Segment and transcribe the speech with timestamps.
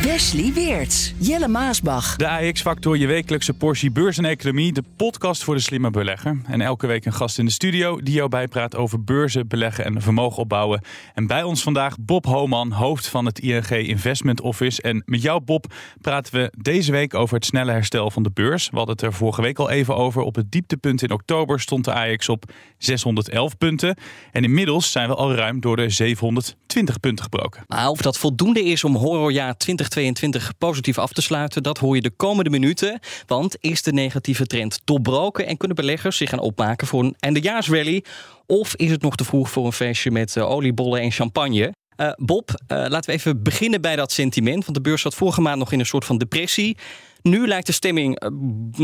[0.00, 2.16] Wesley Weerts, Jelle Maasbach.
[2.16, 4.72] De AX-factor, je wekelijkse portie beurs en economie.
[4.72, 6.40] De podcast voor de slimme belegger.
[6.46, 10.02] En elke week een gast in de studio die jou bijpraat over beurzen, beleggen en
[10.02, 10.80] vermogen opbouwen.
[11.14, 14.82] En bij ons vandaag Bob Homan, hoofd van het ING Investment Office.
[14.82, 18.70] En met jou Bob praten we deze week over het snelle herstel van de beurs.
[18.70, 20.22] We hadden het er vorige week al even over.
[20.22, 22.44] Op het dieptepunt in oktober stond de AX op
[22.78, 23.96] 611 punten.
[24.30, 27.64] En inmiddels zijn we al ruim door de 720 punten gebroken.
[27.66, 29.56] Maar of dat voldoende is om horrorjaar
[29.88, 33.00] 2022 positief af te sluiten, dat hoor je de komende minuten.
[33.26, 38.04] Want is de negatieve trend doorbroken en kunnen beleggers zich gaan opmaken voor een eindejaarsrally?
[38.46, 41.72] Of is het nog te vroeg voor een feestje met uh, oliebollen en champagne?
[41.96, 44.64] Uh, Bob, uh, laten we even beginnen bij dat sentiment.
[44.64, 46.76] Want de beurs zat vorige maand nog in een soort van depressie.
[47.22, 48.30] Nu lijkt de stemming uh,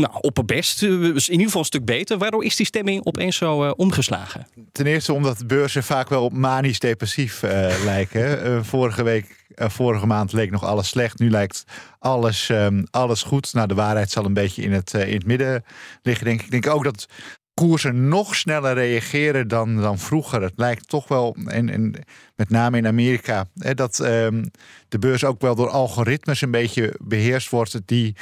[0.01, 2.17] nou, opperbest, in ieder geval een stuk beter.
[2.17, 4.47] Waardoor is die stemming opeens zo omgeslagen?
[4.71, 7.41] Ten eerste omdat beurzen vaak wel manisch depressief
[7.83, 8.65] lijken.
[8.65, 11.19] vorige week vorige maand leek nog alles slecht.
[11.19, 11.63] Nu lijkt
[11.99, 13.53] alles, um, alles goed.
[13.53, 15.63] Nou, de waarheid zal een beetje in het, in het midden
[16.01, 16.45] liggen, denk ik.
[16.45, 17.07] Ik denk ook dat
[17.59, 20.41] koersen nog sneller reageren dan, dan vroeger.
[20.41, 21.93] Het lijkt toch wel, en,
[22.35, 24.51] met name in Amerika, hè, dat um,
[24.87, 27.79] de beurs ook wel door algoritmes een beetje beheerst wordt.
[27.85, 28.15] Die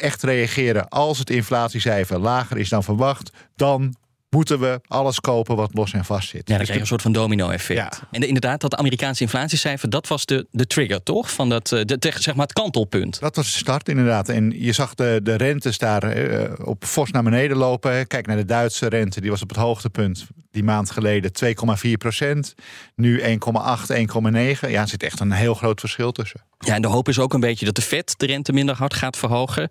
[0.00, 3.30] echt reageren als het inflatiecijfer lager is dan verwacht.
[3.56, 3.94] Dan
[4.30, 6.48] moeten we alles kopen wat los en vast zit.
[6.48, 7.78] Ja, dan krijg je een soort van domino-effect.
[7.78, 7.92] Ja.
[8.10, 11.32] En de, inderdaad, dat Amerikaanse inflatiecijfer, dat was de, de trigger, toch?
[11.32, 13.20] Van dat, de, zeg maar het kantelpunt.
[13.20, 14.28] Dat was de start, inderdaad.
[14.28, 18.06] En je zag de, de rentes daar uh, op fors naar beneden lopen.
[18.06, 20.26] Kijk naar de Duitse rente, die was op het hoogtepunt
[20.58, 22.54] die maand geleden 2,4 procent.
[22.94, 24.70] Nu 1,8, 1,9.
[24.70, 26.40] Ja, er zit echt een heel groot verschil tussen.
[26.58, 28.94] Ja, en de hoop is ook een beetje dat de Fed de rente minder hard
[28.94, 29.68] gaat verhogen.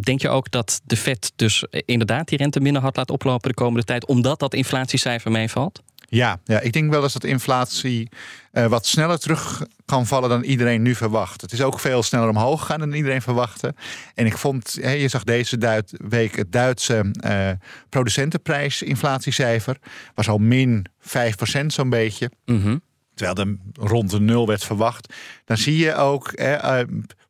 [0.00, 3.54] Denk je ook dat de Fed dus inderdaad die rente minder hard laat oplopen de
[3.54, 5.82] komende tijd, omdat dat inflatiecijfer meevalt?
[6.08, 8.08] Ja, ja, ik denk wel eens dat inflatie
[8.52, 11.40] uh, wat sneller terug kan vallen dan iedereen nu verwacht.
[11.40, 13.74] Het is ook veel sneller omhoog gegaan dan iedereen verwachtte.
[14.14, 17.50] En ik vond, hey, je zag deze Duit, week het Duitse uh,
[17.88, 19.76] producentenprijsinflatiecijfer
[20.14, 22.30] was al min 5% zo'n beetje.
[22.44, 22.80] Mm -hmm.
[23.14, 25.14] Terwijl er rond de nul werd verwacht.
[25.44, 26.80] Dan zie je ook, eh,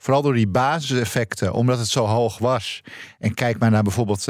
[0.07, 2.83] vooral door die basiseffecten, omdat het zo hoog was.
[3.19, 4.25] En kijk maar naar bijvoorbeeld,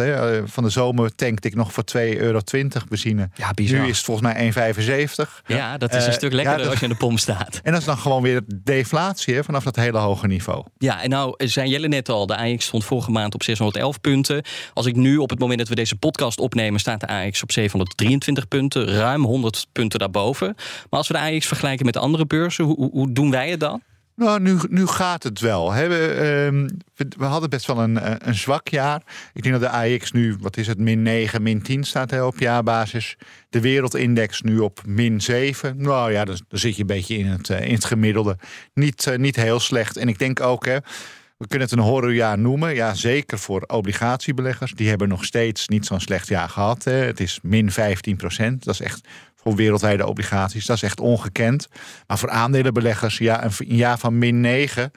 [0.45, 2.41] van de zomer tankte ik nog voor 2,20 euro
[2.89, 3.29] benzine.
[3.35, 3.81] Ja, bizar.
[3.81, 5.43] Nu is het volgens mij 1,75.
[5.47, 7.61] Ja, dat is een uh, stuk lekkerder ja, als je in de pomp staat.
[7.67, 10.65] En dat is dan gewoon weer deflatie hè, vanaf dat hele hoge niveau.
[10.79, 14.45] Ja, en nou zijn jullie net al, de AX stond vorige maand op 611 punten.
[14.75, 17.53] Als ik nu op het moment dat we deze podcast opnemen, staat de AX op
[17.53, 18.87] 723 punten.
[18.89, 20.53] Ruim 100 punten daarboven.
[20.57, 23.83] Maar als we de AX vergelijken met andere beurzen, hoe, hoe doen wij het dan?
[24.17, 25.73] Nou, nu, nu gaat het wel.
[25.73, 29.03] We, uh, we, we, hadden best wel een, een zwak jaar.
[29.33, 32.23] Ik denk dat de AX nu, wat is het, min 9, min 10 staat hè,
[32.23, 33.17] op jaarbasis.
[33.51, 35.83] De wereldindex nu op min 7.
[35.83, 38.37] Nou ja, dan, zit je een beetje in het, uh, in het gemiddelde.
[38.75, 39.97] Niet, uh, niet heel slecht.
[39.97, 42.75] En ik denk ook, we kunnen het een horrorjaar noemen.
[42.75, 44.73] Ja, zeker voor obligatiebeleggers.
[44.73, 46.85] Die hebben nog steeds niet zo'n slecht jaar gehad.
[46.85, 48.65] Het is min 15 procent.
[48.65, 49.09] Dat is echt
[49.47, 50.67] voor wereldwijde obligaties.
[50.67, 51.69] Dat is echt ongekend.
[52.07, 54.93] Maar voor aandelenbeleggers, ja, een jaar van min 9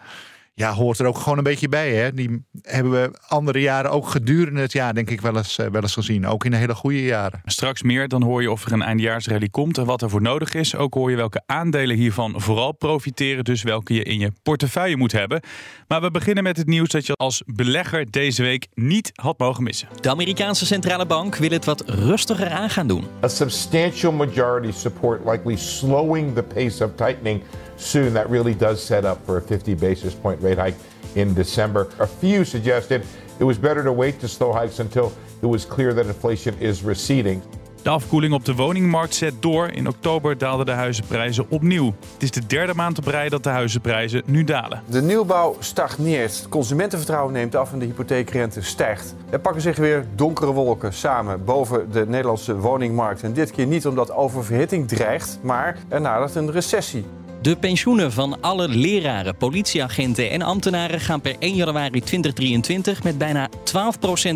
[0.60, 1.94] ja, hoort er ook gewoon een beetje bij.
[1.94, 2.14] Hè?
[2.14, 5.94] Die hebben we andere jaren ook gedurende het jaar, denk ik, wel eens, wel eens
[5.94, 6.28] gezien.
[6.28, 7.42] Ook in de hele goede jaren.
[7.46, 10.54] Straks meer, dan hoor je of er een eindjaarsrally komt en wat er voor nodig
[10.54, 10.76] is.
[10.76, 15.12] Ook hoor je welke aandelen hiervan vooral profiteren, dus welke je in je portefeuille moet
[15.12, 15.42] hebben.
[15.88, 19.64] Maar we beginnen met het nieuws dat je als belegger deze week niet had mogen
[19.64, 19.88] missen.
[20.02, 23.06] De Amerikaanse centrale bank wil het wat rustiger aan gaan doen.
[23.24, 27.42] A substantial majority support likely slowing the pace of tightening
[27.76, 28.14] soon.
[28.14, 30.78] That really does set up for a 50 basis point rate hike
[31.14, 31.88] in December.
[32.00, 33.04] A few suggested
[33.38, 35.12] it was better to wait to slow hikes until
[35.42, 37.42] it was clear that inflation is receding.
[37.82, 39.68] De afkoeling op de woningmarkt zet door.
[39.68, 41.94] In oktober daalden de huizenprijzen opnieuw.
[42.14, 44.82] Het is de derde maand op rij dat de huizenprijzen nu dalen.
[44.86, 46.38] De nieuwbouw stagneert.
[46.38, 49.16] Het consumentenvertrouwen neemt af en de hypotheekrente stijgt.
[49.30, 53.24] Er pakken zich weer donkere wolken samen boven de Nederlandse woningmarkt.
[53.24, 57.06] En dit keer niet omdat oververhitting dreigt, maar er nadert een recessie.
[57.42, 63.50] De pensioenen van alle leraren, politieagenten en ambtenaren gaan per 1 januari 2023 met bijna
[63.50, 63.52] 12%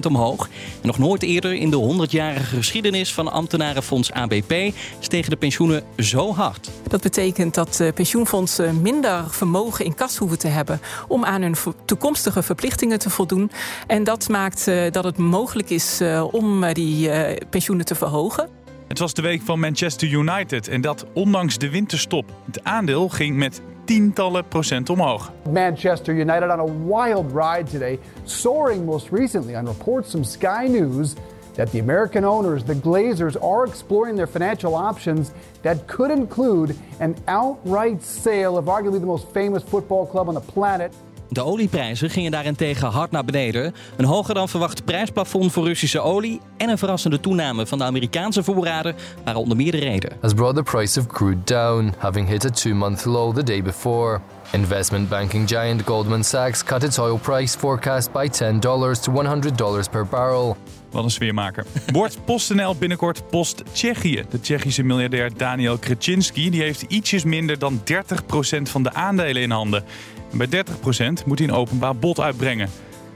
[0.08, 0.50] omhoog.
[0.82, 4.54] En nog nooit eerder in de 100-jarige geschiedenis van ambtenarenfonds ABP
[5.00, 6.70] stegen de pensioenen zo hard.
[6.88, 11.56] Dat betekent dat eh, pensioenfondsen minder vermogen in kas hoeven te hebben om aan hun
[11.86, 13.52] toekomstige verplichtingen te voldoen.
[13.88, 17.10] En dat maakt eh, dat het mogelijk is eh, om die
[17.50, 18.63] pensioenen te verhogen.
[18.94, 22.26] Het was de week van Manchester United en dat ondanks de winterstop.
[22.46, 25.32] Het aandeel ging met tientallen procent omhoog.
[25.52, 31.14] Manchester United on a wild ride today, soaring most recently on reports from Sky News
[31.54, 35.32] that the American owners, the Glazers, are exploring their financial options
[35.62, 40.52] that could include an outright sale of arguably the most famous football club on the
[40.54, 40.94] planet.
[41.34, 43.74] De olieprijzen gingen daarentegen hard naar beneden.
[43.98, 48.44] Een hoger dan verwacht prijsplafond voor Russische olie en een verrassende toename van de Amerikaanse
[48.44, 50.64] voorraden waren onder meer de reden.
[50.64, 54.22] Price of crude down, having hit a two-month low the day before.
[54.54, 58.60] Investment banking giant Goldman Sachs cut its oil price forecast by $10
[59.02, 60.58] to $100 per barrel.
[60.92, 61.66] Wat een sfeermaker.
[61.92, 64.26] Wordt PostNL binnenkort Post Tsjechië.
[64.30, 69.52] De Tsjechische miljardair Daniel Kretinsky die heeft ietsjes minder dan 30% van de aandelen in
[69.52, 69.84] handen.
[70.32, 72.70] Bij 30% moet hij een openbaar bod uitbrengen.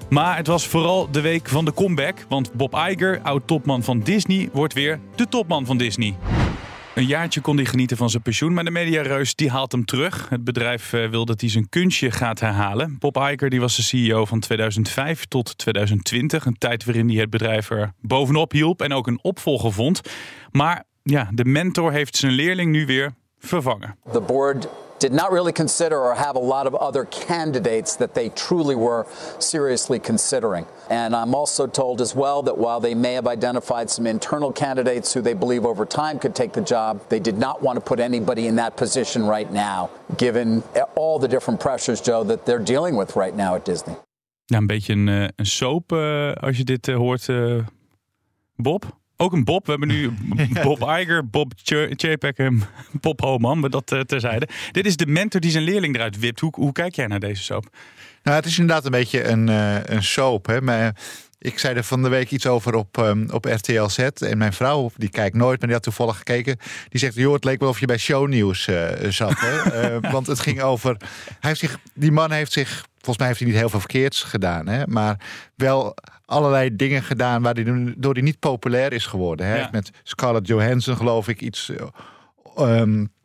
[0.09, 4.49] Maar het was vooral de week van de comeback, want Bob Iger, oud-topman van Disney,
[4.53, 6.15] wordt weer de topman van Disney.
[6.97, 10.29] Een jaartje kon hij genieten van zijn pensioen, maar de mediareus die haalt hem terug.
[10.29, 12.95] Het bedrijf eh, wil dat hij zijn kunstje gaat herhalen.
[12.99, 16.45] Bob Iger die was de CEO van 2005 tot 2020.
[16.45, 20.01] Een tijd waarin hij het bedrijf er bovenop hielp en ook een opvolger vond.
[20.51, 23.97] Maar ja, de mentor heeft zijn leerling nu weer vervangen.
[24.11, 24.67] The board
[24.99, 29.05] did not really consider or have a lot of other candidates that they truly were
[29.39, 30.65] seriously considering.
[30.89, 35.13] And I'm also told as well that while they may have identified some internal candidates
[35.13, 37.99] who they believe over time could take the job, they did not want to put
[37.99, 40.63] anybody in that position right now, given
[40.95, 43.95] all the different pressures, Joe, that they're dealing with right now at Disney.
[44.45, 47.27] Ja, een beetje een, uh, een soap uh, als je dit uh, hoort,
[48.55, 48.85] Bob.
[49.17, 49.65] Ook een Bob.
[49.65, 50.11] We hebben nu
[50.63, 51.51] Bob Iger, Bob
[51.95, 52.63] Chapek en
[53.01, 53.59] Bob Homan.
[53.59, 54.47] Maar dat uh, terzijde.
[54.71, 56.39] Dit is de mentor die zijn leerling eruit wipt.
[56.39, 57.67] Hoe, hoe kijk jij naar deze soap?
[58.23, 60.45] Nou, het is inderdaad een beetje een, uh, een soap.
[60.45, 60.61] Hè?
[60.61, 60.95] Maar
[61.39, 63.97] ik zei er van de week iets over op, um, op RTL Z.
[63.97, 66.57] En mijn vrouw, die kijkt nooit, maar die had toevallig gekeken.
[66.89, 69.39] Die zegt, joh, het leek wel of je bij shownieuws uh, zat.
[69.39, 69.99] Hè?
[70.11, 70.97] want het ging over...
[71.25, 74.23] Hij heeft zich, die man heeft zich volgens mij heeft hij niet heel veel verkeerds
[74.23, 74.67] gedaan.
[74.67, 74.87] Hè?
[74.87, 75.19] Maar
[75.55, 75.95] wel
[76.25, 79.45] allerlei dingen gedaan waardoor hij niet populair is geworden.
[79.45, 79.57] Hè?
[79.57, 79.69] Ja.
[79.71, 81.71] Met Scarlett Johansson geloof ik iets...
[82.59, 83.15] Um,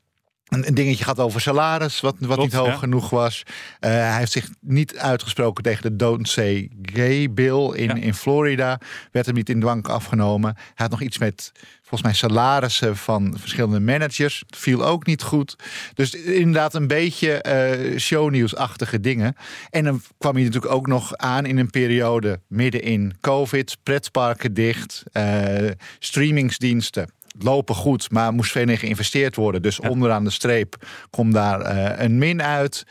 [0.49, 3.43] een, dingetje gaat over salaris, wat, wat niet hoog genoeg was.
[3.47, 7.95] Uh, hij heeft zich niet uitgesproken tegen de Don't Say Gay Bill in, ja.
[7.95, 8.81] in Florida.
[9.13, 10.55] Werd hem niet in dwang afgenomen.
[10.55, 11.53] Hij had nog iets met,
[11.93, 14.43] volgens mij, salarissen van verschillende managers.
[14.49, 15.57] Viel ook niet goed.
[15.95, 17.45] Dus inderdaad een beetje
[17.93, 19.37] uh, shownieuwsachtige dingen.
[19.71, 23.77] En dan kwam hij natuurlijk ook nog aan in een periode midden in COVID.
[23.83, 29.63] Pretparken dicht, uh, streamingsdiensten lopen goed, maar moest veel in geïnvesteerd worden.
[29.63, 30.77] Dus onderaan de streep
[31.11, 32.87] komt daar uh, een min uit.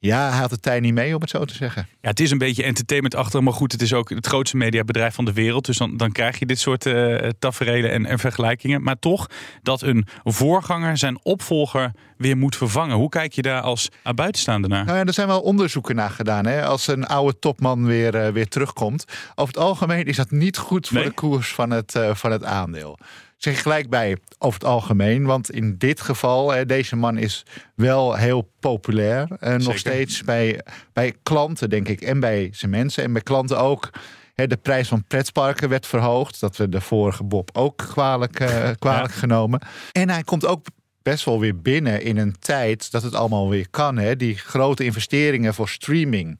[0.00, 1.88] Ja, hij had de tijd niet mee, om het zo te zeggen.
[2.00, 5.14] Ja, het is een beetje entertainment achter, maar goed, het is ook het grootste mediabedrijf
[5.14, 5.66] van de wereld.
[5.66, 8.82] Dus dan, dan krijg je dit soort uh, tafereelen en, en, vergelijkingen.
[8.82, 9.26] Maar toch,
[9.62, 12.96] dat een voorganger zijn opvolger weer moet vervangen.
[12.96, 14.84] Hoe kijk je daar als buitenstaander naar?
[14.84, 16.46] Nou ja, er zijn wel onderzoeken naar gedaan.
[16.46, 16.66] Hè?
[16.66, 19.04] Als een oude topman weer, uh, weer terugkomt.
[19.34, 21.06] Over het algemeen is dat niet goed voor nee?
[21.06, 22.98] de koers van het, uh, van het aandeel
[23.38, 25.24] zeg ik gelijk bij over het algemeen.
[25.24, 27.44] Want in dit geval, hè, deze man is
[27.74, 29.28] wel heel populair.
[29.40, 30.60] Uh, nog steeds bij,
[30.92, 32.00] bij klanten, denk ik.
[32.00, 33.04] En bij zijn mensen.
[33.04, 33.90] En bij klanten ook.
[34.34, 36.40] Hè, de prijs van pretparken werd verhoogd.
[36.40, 39.18] Dat we de vorige Bob ook kwalijk, uh, kwalijk ja.
[39.18, 39.60] genomen.
[39.92, 40.66] En hij komt ook
[41.02, 43.96] best wel weer binnen in een tijd dat het allemaal weer kan.
[43.96, 44.16] Hè?
[44.16, 46.38] Die grote investeringen voor streaming.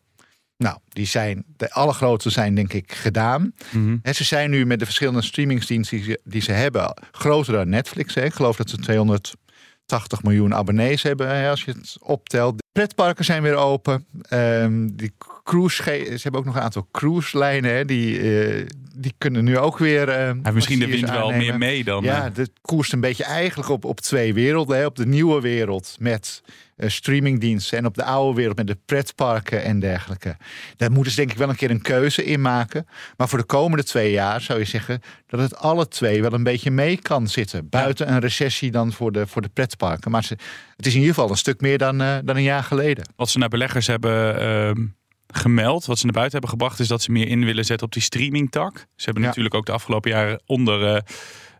[0.58, 3.42] Nou, die zijn, de allergrootste zijn denk ik gedaan.
[3.42, 3.98] Mm -hmm.
[4.02, 7.68] En ze zijn nu met de verschillende streamingsdiensten die ze, die ze hebben groter dan
[7.68, 8.14] Netflix.
[8.14, 8.24] Hè.
[8.24, 12.62] Ik geloof dat ze 280 miljoen abonnees hebben hè, als je het optelt.
[12.72, 14.06] Pretparken zijn weer open.
[14.32, 15.12] Um, die
[15.44, 17.74] cruise, ze hebben ook nog een aantal cruise lijnen.
[17.74, 20.08] Hè, die, uh, die kunnen nu ook weer.
[20.08, 22.04] Uh, Hij misschien de wind wel meer mee dan.
[22.04, 22.34] Ja, uh.
[22.34, 24.76] de koerst een beetje eigenlijk op, op twee werelden.
[24.76, 24.86] Hè.
[24.86, 26.42] Op de nieuwe wereld met
[26.86, 30.36] streamingdiensten en op de oude wereld met de pretparken en dergelijke.
[30.76, 32.86] Daar moeten ze denk ik wel een keer een keuze in maken.
[33.16, 36.42] Maar voor de komende twee jaar zou je zeggen dat het alle twee wel een
[36.42, 37.68] beetje mee kan zitten.
[37.68, 38.12] Buiten ja.
[38.12, 40.10] een recessie dan voor de, voor de pretparken.
[40.10, 40.36] Maar ze,
[40.78, 43.08] het is in ieder geval een stuk meer dan, uh, dan een jaar geleden.
[43.16, 44.84] Wat ze naar beleggers hebben uh,
[45.26, 47.92] gemeld, wat ze naar buiten hebben gebracht, is dat ze meer in willen zetten op
[47.92, 48.76] die streamingtak.
[48.76, 49.28] Ze hebben ja.
[49.28, 50.94] natuurlijk ook de afgelopen jaren onder.
[50.94, 51.00] Uh,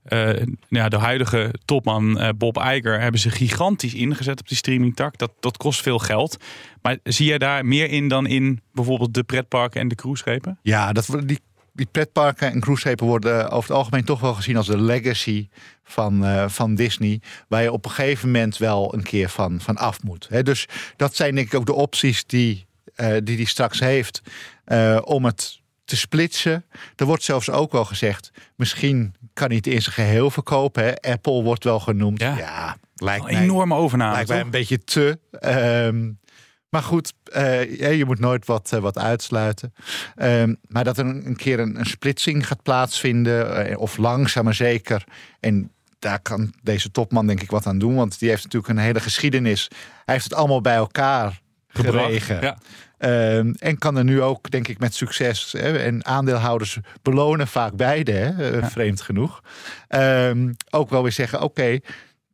[0.08, 5.18] eh, ja, de huidige topman eh, Bob Iger hebben ze gigantisch ingezet op die streamingtak.
[5.18, 6.36] Dat, dat kost veel geld.
[6.82, 10.58] Maar zie jij daar meer in dan in bijvoorbeeld de pretparken en de cruiseschepen?
[10.62, 11.38] Ja, dat, die,
[11.78, 15.48] die pretparken en cruiseschepen worden over het algemeen toch wel gezien als de legacy
[15.84, 17.20] van, eh, van Disney.
[17.48, 20.28] Waar je op een gegeven moment wel een keer van, van af moet.
[20.44, 20.66] Dus
[20.96, 24.22] dat zijn denk ik ook de opties die eh die, die straks heeft
[24.64, 26.64] eh, om het te splitsen.
[26.96, 30.84] Er wordt zelfs ook wel gezegd, misschien kan hij het in zijn geheel verkopen.
[30.84, 31.00] Hè.
[31.12, 32.20] Apple wordt wel genoemd.
[32.20, 32.36] Ja.
[32.36, 34.12] Ja, lijkt Een mij, enorme overname.
[34.14, 35.18] lijkt mij een beetje te.
[35.30, 36.10] Ehm,
[36.68, 39.74] maar goed, eh, je moet nooit wat, eh, wat uitsluiten.
[40.14, 44.44] Ehm, maar dat er een, een keer een, een splitsing gaat plaatsvinden, eh, of langzaam
[44.44, 45.04] maar zeker.
[45.40, 48.84] En daar kan deze topman denk ik wat aan doen, want die heeft natuurlijk een
[48.84, 49.68] hele geschiedenis.
[50.04, 52.40] Hij heeft het allemaal bij elkaar geregen.
[52.40, 52.58] Ja.
[52.98, 55.52] Ehm, en kan er nu ook, denk ik, met succes.
[55.52, 59.42] Hè, en aandeelhouders belonen vaak beide, hè, vreemd genoeg.
[59.88, 61.78] Ehm, ook wel weer zeggen: oké,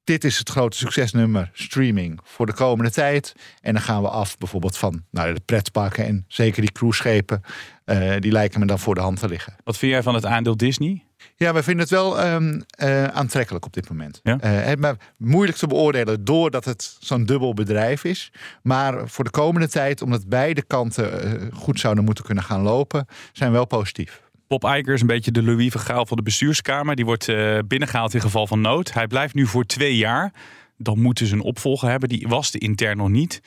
[0.05, 3.35] dit is het grote succesnummer, streaming, voor de komende tijd.
[3.61, 7.41] En dan gaan we af bijvoorbeeld van nou, de pretparken en zeker die cruiseschepen.
[7.85, 9.57] eh, die lijken me dan voor de hand te liggen.
[9.65, 11.05] Wat vind jij van het aandeel Disney?
[11.37, 14.21] Ja, wij vinden het wel ehm, eh, aantrekkelijk op dit moment.
[14.23, 14.41] Ja?
[14.41, 18.33] Eh, maar moeilijk te beoordelen doordat het zo'n dubbel bedrijf is.
[18.63, 23.51] Maar voor de komende tijd, omdat beide kanten goed zouden moeten kunnen gaan lopen, zijn
[23.51, 24.23] we wel positief.
[24.49, 26.97] Bob Iger is een beetje de Louis van Gaal van de bestuurskamer.
[26.97, 28.93] Die wordt eh, binnengehaald in geval van nood.
[28.93, 30.33] Hij blijft nu voor twee jaar.
[30.77, 32.09] Dan moeten ze een opvolger hebben.
[32.09, 33.41] Die was de intern nog niet.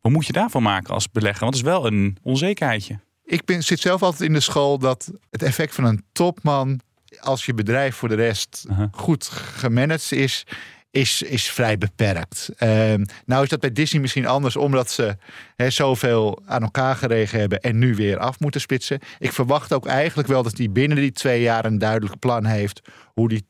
[0.00, 1.40] Wat moet je daarvan maken als belegger?
[1.40, 2.98] Want het is wel een onzekerheidje.
[3.24, 6.80] Ik ben, zit zelf altijd in de school dat het effect van een topman,
[7.20, 10.44] als je bedrijf voor de rest goed gemanaged is,
[10.90, 12.50] is, is vrij beperkt.
[12.56, 15.16] Ehm, nou is dat bij Disney misschien anders, omdat ze
[15.56, 18.98] hè, zoveel aan elkaar geregen hebben en nu weer af moeten splitsen.
[19.18, 22.80] Ik verwacht ook eigenlijk wel dat hij binnen die twee jaar een duidelijk plan heeft
[23.14, 23.46] hoe die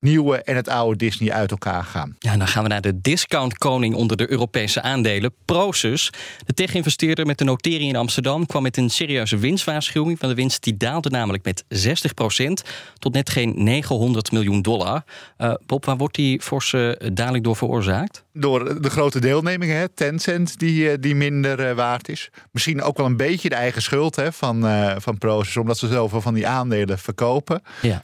[0.00, 2.16] nieuwe en het oude Disney uit elkaar gaan.
[2.18, 6.12] Ja, dan gaan we naar de discountkoning onder de Europese aandelen, Prosus.
[6.46, 10.18] De tech-investeerder met de notering in Amsterdam kwam met een serieuze winstwaarschuwing.
[10.18, 15.04] Van de winst die daalde namelijk met 60% tot net geen 900 miljoen dollar.
[15.36, 18.24] Eh, Bob, waar wordt die forse daling door veroorzaakt?
[18.40, 22.30] door de grote deelnemingen, hè, Tencent, die, eh, die minder eh, waard is.
[22.50, 25.88] Misschien ook wel een beetje de eigen schuld hè, van, eh van Proces, omdat ze
[25.88, 27.62] zoveel van die aandelen verkopen.
[27.82, 28.02] Ja.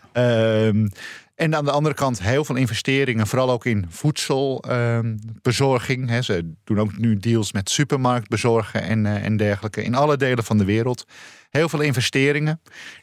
[1.35, 6.25] En aan de andere kant heel veel investeringen, vooral ook in voedselbezorging.
[6.25, 10.59] Ze doen ook nu deals met supermarktbezorgen en, eh, en dergelijke in alle delen van
[10.59, 11.07] de wereld.
[11.51, 12.61] Heel veel investeringen.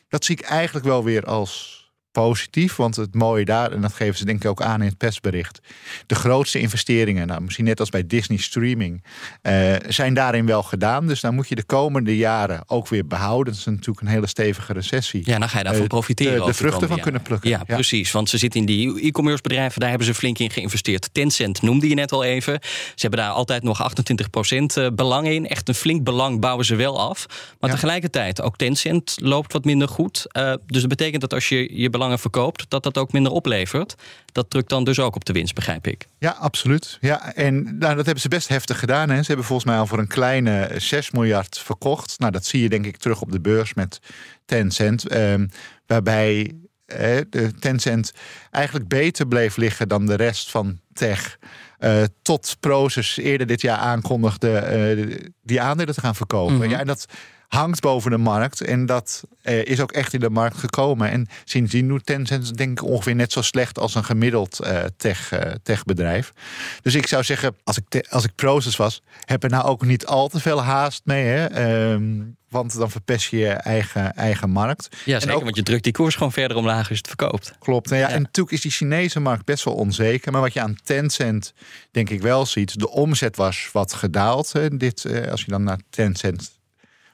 [0.07, 1.78] Dat zie ik eigenlijk wel weer als
[2.11, 2.75] positief.
[2.75, 5.59] Want het mooie daar, en dat geven ze denk ik ook aan in het persbericht.
[6.05, 9.03] De grootste investeringen, nou, misschien net als bij Disney Streaming,
[9.41, 11.07] eh, zijn daarin wel gedaan.
[11.07, 13.53] Dus dan moet je de komende jaren ook weer behouden.
[13.53, 15.21] Dat is natuurlijk een hele stevige recessie.
[15.25, 16.39] Ja, dan ga je daarvan Eh, profiteren.
[16.39, 17.49] de- de vruchten van kunnen plukken.
[17.49, 17.73] Ja, Ja.
[17.73, 18.11] precies.
[18.11, 19.79] Want ze zitten in die e-commerce bedrijven.
[19.79, 21.09] Daar hebben ze flink in geïnvesteerd.
[21.13, 22.59] Tencent noemde je net al even.
[22.61, 25.47] Ze hebben daar altijd nog 28% eh, belang in.
[25.47, 27.25] Echt een flink belang bouwen ze wel af.
[27.59, 27.75] Maar Ja.
[27.75, 30.25] tegelijkertijd, ook Tencent loopt wat minder goed.
[30.65, 32.65] Dus dat betekent dat als je je belangen verkoopt...
[32.69, 33.95] dat dat ook minder oplevert.
[34.31, 36.07] Dat drukt dan dus ook op de winst, begrijp ik.
[36.19, 36.97] Ja, absoluut.
[37.01, 39.09] Ja, en nou, dat hebben ze best heftig gedaan.
[39.09, 39.19] Hè.
[39.21, 42.19] Ze hebben volgens mij al voor een kleine 6 miljard verkocht.
[42.19, 43.99] Nou, dat zie je denk ik terug op de beurs met
[44.45, 45.07] Tencent.
[45.07, 45.47] ehm,
[45.85, 48.13] waarbij eh, de Tencent
[48.51, 51.37] eigenlijk beter bleef liggen dan de rest van tech.
[51.77, 56.55] eh, tot Proces eerder dit jaar aankondigde eh, die aandelen te gaan verkopen.
[56.55, 56.69] Mhm.
[56.69, 57.05] Ja, en dat
[57.49, 58.61] hangt boven de markt.
[58.61, 61.09] En dat eh, is ook echt in de markt gekomen.
[61.09, 65.31] En sindsdien doet Tencent denk ik ongeveer net zo slecht als een gemiddeld eh, tech,
[65.31, 66.33] eh, techbedrijf.
[66.81, 69.85] Dus ik zou zeggen, als ik, te- als ik Proces was, heb er nou ook
[69.85, 71.25] niet al te veel haast mee.
[71.25, 71.45] Hè?
[71.45, 72.11] Ehm,
[72.49, 74.87] want dan verpest je je eigen, eigen markt.
[75.05, 75.35] Ja, zeker.
[75.35, 77.53] ook- Want je drukt die koers gewoon verder omlaag als je het verkoopt.
[77.59, 77.89] Klopt.
[77.89, 78.13] Nou ja, Ja.
[78.15, 80.31] En natuurlijk is die Chinese markt best wel onzeker.
[80.31, 81.53] Maar wat je aan Tencent
[81.91, 82.79] denk ik wel ziet.
[82.79, 84.51] De omzet was wat gedaald.
[84.51, 84.77] Hè.
[84.77, 86.57] Dit, als je dan naar Tencent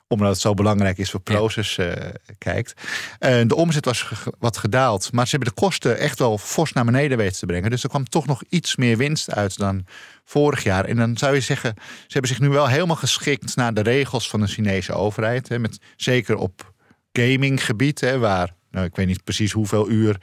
[0.07, 1.91] omdat het zo belangrijk is voor Proces eh,
[2.37, 2.81] kijkt.
[3.19, 4.07] De omzet was
[4.39, 5.11] wat gedaald.
[5.11, 7.69] Maar ze hebben de kosten echt wel fors naar beneden weten te brengen.
[7.69, 9.85] Dus er kwam toch nog iets meer winst uit dan
[10.23, 10.85] vorig jaar.
[10.85, 14.29] En dan zou je zeggen, ze hebben zich nu wel helemaal geschikt naar de regels
[14.29, 15.47] van de Chinese overheid.
[15.47, 16.73] Hè, met, zeker op
[17.11, 20.17] gaminggebied, hè, waar, nou, ik weet niet precies hoeveel uur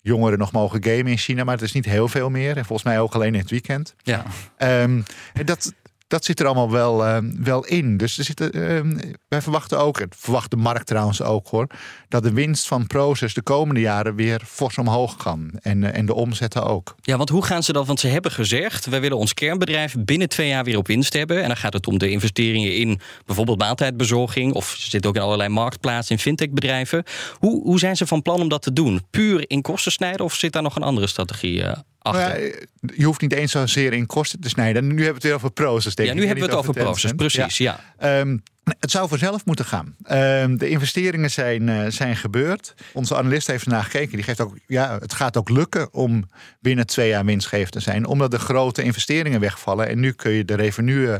[0.00, 2.56] jongeren nog mogen gamen in China, maar het is niet heel veel meer.
[2.56, 3.94] En volgens mij ook alleen in het weekend.
[4.02, 4.24] Ja.
[4.56, 5.04] En
[5.44, 5.72] dat,
[6.08, 7.96] dat zit er allemaal wel, uh, wel in.
[7.96, 8.98] Dus er uh,
[9.28, 11.66] wij verwachten ook, het verwacht de markt trouwens ook hoor,
[12.08, 15.50] dat de winst van Proces de komende jaren weer fors omhoog kan.
[15.60, 16.94] En, uh, en de omzetten ook.
[17.00, 17.86] Ja, want hoe gaan ze dat?
[17.86, 21.40] Want ze hebben gezegd, wij willen ons kernbedrijf binnen twee jaar weer op winst hebben.
[21.42, 24.52] En dan gaat het om de investeringen in bijvoorbeeld maaltijdbezorging.
[24.52, 27.04] Of ze zitten ook in allerlei marktplaatsen in fintechbedrijven.
[27.38, 29.02] Hoe, hoe zijn ze van plan om dat te doen?
[29.10, 31.72] Puur in kosten snijden of zit daar nog een andere strategie uh,
[32.08, 32.44] achter?
[32.44, 32.52] Ja,
[32.94, 34.82] je hoeft niet eens zozeer in kosten te snijden.
[34.82, 35.94] Nu hebben we het weer over proces.
[35.94, 37.56] Denk ja, nu hebben we het over, over proces, precies.
[37.56, 37.80] Ja.
[37.98, 38.20] ja.
[38.20, 38.42] Um,
[38.78, 39.96] het zou vanzelf moeten gaan.
[40.10, 42.74] Um, de investeringen zijn, uh, zijn gebeurd.
[42.92, 44.16] Onze analist heeft ernaar gekeken.
[44.16, 46.28] Die geeft ook, ja, het gaat ook lukken om
[46.60, 48.06] binnen twee jaar winstgevend te zijn.
[48.06, 49.88] Omdat de grote investeringen wegvallen.
[49.88, 51.18] En nu kun je de revenue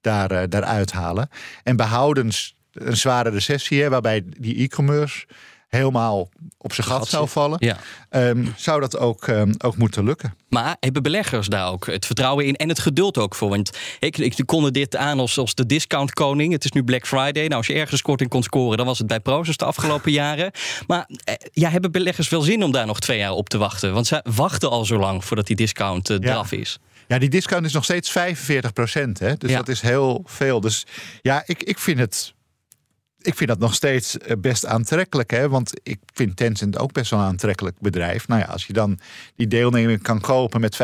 [0.00, 1.28] daar, uh, daaruit halen.
[1.62, 5.26] En behoudens een zware recessie, hè, waarbij die e-commerce
[5.68, 7.76] helemaal op zijn gat zou vallen, ja.
[8.10, 10.34] um, zou dat ook, um, ook moeten lukken.
[10.48, 13.48] Maar hebben beleggers daar ook het vertrouwen in en het geduld ook voor?
[13.48, 16.52] Want ik, ik konde dit aan als, als de discount koning.
[16.52, 17.42] Het is nu Black Friday.
[17.42, 20.50] Nou, als je ergens korting kon scoren, dan was het bij Proces de afgelopen jaren.
[20.86, 23.92] Maar eh, ja, hebben beleggers wel zin om daar nog twee jaar op te wachten?
[23.92, 26.56] Want ze wachten al zo lang voordat die discount uh, draf ja.
[26.56, 26.78] is.
[27.08, 29.18] Ja, die discount is nog steeds 45 procent.
[29.18, 29.56] Dus Ja.
[29.56, 30.60] dat is heel veel.
[30.60, 30.86] Dus
[31.22, 32.34] ja, ik, ik vind het.
[33.20, 35.30] Ik vind dat nog steeds eh, best aantrekkelijk.
[35.30, 35.48] Hè?
[35.48, 38.28] Want ik vind Tencent ook best wel een aantrekkelijk bedrijf.
[38.28, 38.98] Nou ja, als je dan
[39.36, 40.78] die deelneming kan kopen met 45%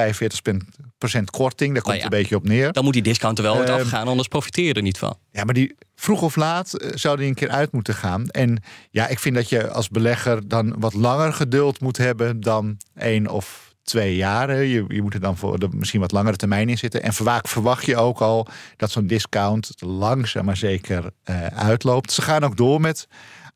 [1.30, 2.04] korting, daar komt Nou ja.
[2.04, 2.72] een beetje op neer.
[2.72, 5.18] Dan moet die discount er wel uit Ehm, afgaan, anders profiteer je er niet van.
[5.30, 8.28] Ja, maar die vroeg of laat eh, zou die een keer uit moeten gaan.
[8.28, 12.76] En ja, ik vind dat je als belegger dan wat langer geduld moet hebben dan
[12.94, 14.56] één of twee jaren.
[14.66, 17.02] Je, je moet er dan voor de misschien wat langere termijn in zitten.
[17.02, 22.12] En vaak verwacht je ook al dat zo'n discount langzaam maar zeker eh, uitloopt.
[22.12, 23.06] Ze gaan ook door met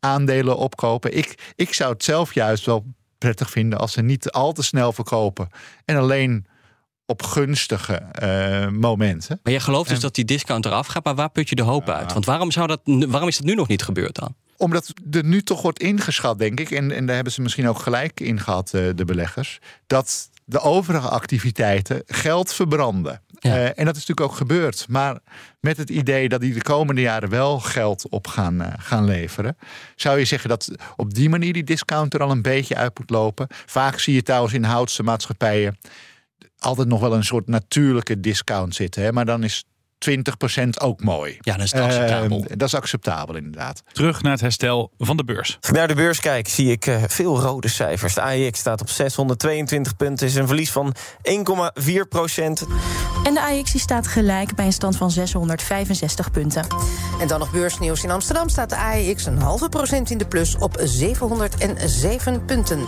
[0.00, 1.16] aandelen opkopen.
[1.16, 2.84] Ik, ik zou het zelf juist wel
[3.18, 5.48] prettig vinden als ze niet al te snel verkopen.
[5.84, 6.46] En alleen
[7.06, 9.40] op gunstige eh, momenten.
[9.42, 11.62] Maar jij gelooft dus En- dat die discount eraf gaat, maar waar put je de
[11.62, 12.12] hoop uit?
[12.12, 14.34] Want waarom, zou dat, waarom is dat nu nog niet gebeurd dan?
[14.58, 17.78] Omdat er nu toch wordt ingeschat, denk ik, en, en daar hebben ze misschien ook
[17.78, 23.22] gelijk in gehad, eh, de beleggers, dat de overige activiteiten geld verbranden.
[23.38, 23.54] Ja.
[23.54, 24.86] Eh, en dat is natuurlijk ook gebeurd.
[24.88, 25.18] Maar
[25.60, 29.56] met het idee dat die de komende jaren wel geld op gaan, eh, gaan leveren,
[29.96, 33.10] zou je zeggen dat op die manier die discount er al een beetje uit moet
[33.10, 33.46] lopen.
[33.66, 35.78] Vaak zie je trouwens in houtse maatschappijen
[36.58, 39.02] altijd nog wel een soort natuurlijke discount zitten.
[39.02, 39.12] Hè?
[39.12, 39.64] Maar dan is
[39.98, 41.36] 20% ook mooi.
[41.40, 42.44] Ja, dan is het acceptabel.
[42.48, 43.82] Eh, dat is acceptabel, inderdaad.
[43.92, 45.56] Terug naar het herstel van de beurs.
[45.60, 48.14] Als ik naar de beurs kijk, zie ik eh, veel rode cijfers.
[48.14, 52.66] De AEX staat op 622 punten, is een verlies van 1,4 procent.
[53.24, 56.66] En de AX die staat gelijk bij een stand van 665 punten.
[57.20, 58.04] En dan nog beursnieuws.
[58.04, 62.86] In Amsterdam staat de AEX een halve procent in de plus op 707 punten.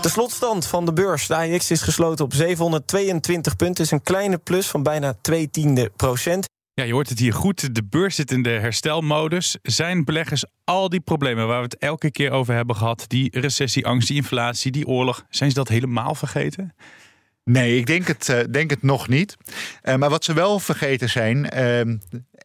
[0.00, 1.26] De slotstand van de beurs.
[1.26, 5.92] De AEX is gesloten op 722 punten, is een kleine plus van bijna 2 tiende
[5.96, 6.48] procent.
[6.74, 7.74] Ja, je hoort het hier goed.
[7.74, 9.56] De beurs zit in de herstelmodus.
[9.62, 14.08] Zijn beleggers al die problemen waar we het elke keer over hebben gehad, die recessieangst,
[14.08, 16.74] die inflatie, die oorlog, zijn ze dat helemaal vergeten?
[17.44, 19.36] Nee, ik denk het, eh, denk het nog niet.
[19.82, 21.96] Eh, maar wat ze wel vergeten zijn, ehm,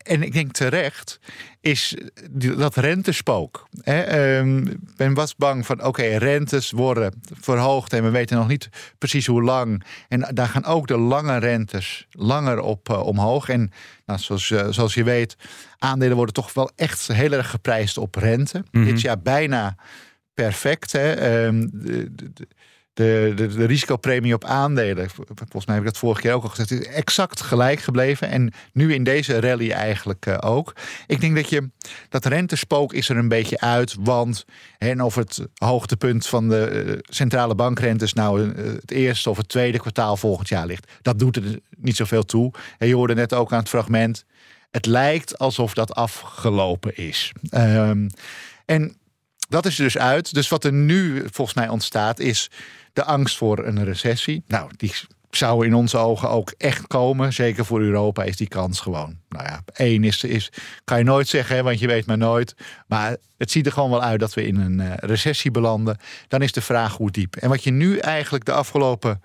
[0.06, 1.20] en ik denk terecht,
[1.62, 1.96] is
[2.58, 3.68] dat rentespook.
[3.82, 8.70] Hè, ehm, ben was bang van, oké, rentes worden verhoogd en we weten nog niet
[8.98, 9.84] precies hoe lang.
[10.08, 13.50] En daar gaan ook de lange rentes langer op eh, omhoog.
[13.50, 13.72] En
[14.06, 15.36] nou, zoals, eh, zoals je weet,
[15.78, 18.64] aandelen worden toch wel echt heel erg geprijsd op rente.
[18.72, 18.86] Mhm.
[18.86, 19.76] Dit jaar bijna
[20.34, 20.92] perfect.
[20.92, 21.12] Hè?
[21.12, 22.48] Ehm, de, de, de,
[22.96, 26.72] de, de risicopremie op aandelen, volgens mij heb ik dat vorige keer ook al gezegd,
[26.72, 28.30] is exact gelijk gebleven.
[28.30, 30.76] En nu in deze rally eigenlijk eh, ook.
[31.08, 31.70] Ik denk dat je
[32.10, 33.96] dat rentespook is er een beetje uit.
[34.00, 34.46] Want
[34.78, 39.50] en of het hoogtepunt van de eh, centrale bankrentes nou eh, het eerste of het
[39.50, 42.54] tweede kwartaal volgend jaar ligt, dat doet er niet zoveel toe.
[42.78, 44.26] En je hoorde net ook aan het fragment.
[44.72, 47.32] Het lijkt alsof dat afgelopen is.
[47.50, 48.08] Ehm,
[48.66, 48.96] en
[49.48, 50.34] dat is dus uit.
[50.34, 52.50] Dus wat er nu volgens mij ontstaat is
[52.94, 54.44] de angst voor een recessie.
[54.48, 54.94] Nou, die
[55.38, 57.34] zou in onze ogen ook echt komen.
[57.34, 59.18] Zeker voor Europa is die kans gewoon.
[59.30, 60.52] Nou ja, één is, is
[60.84, 62.56] kan je nooit zeggen, want je weet maar nooit.
[62.88, 65.98] Maar het ziet er gewoon wel uit dat we in een eh, recessie belanden.
[66.28, 67.36] Dan is de vraag hoe diep.
[67.36, 69.22] En wat je nu eigenlijk de afgelopen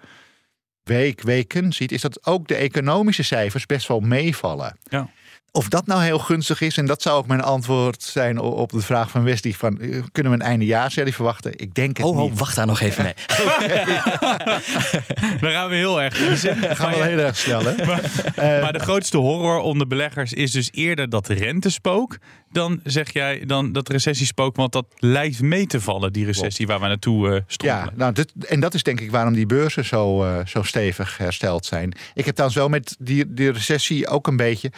[0.82, 4.78] week, weken ziet, is dat ook de economische cijfers best wel meevallen.
[4.82, 5.10] Ja.
[5.52, 8.80] Of dat nou heel gunstig is, en dat zou ook mijn antwoord zijn op de
[8.80, 11.52] vraag van Westie: van eh, kunnen we een eindejaarsrally verwachten?
[11.56, 12.32] Ik denk het Oh, niet.
[12.32, 13.14] oh, wacht daar nog even mee.
[15.40, 16.18] Dan gaan we heel erg.
[16.18, 17.74] Dat gaan we wel heel erg snel, hè?
[17.86, 18.00] Maar,
[18.36, 22.18] maar de grootste horror onder beleggers is dus eerder dat rentespook.
[22.52, 26.80] Dan zeg jij dan dat recessiespook, want dat lijkt mee te vallen, die recessie waar
[26.80, 27.76] we naartoe eh stonden.
[27.76, 31.18] Ja, nou, dit, en dat is denk ik waarom die beurzen zo, eh, zo stevig
[31.18, 31.92] hersteld zijn.
[32.14, 34.70] Ik heb trouwens wel met die, die recessie ook een beetje.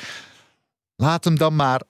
[1.03, 1.81] Laat hem dan maar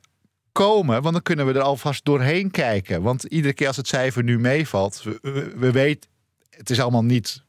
[0.52, 3.02] komen, want dan kunnen we er alvast doorheen kijken.
[3.02, 6.10] Want iedere keer als het cijfer nu meevalt, we, we, we weten,
[6.50, 7.42] het is allemaal niet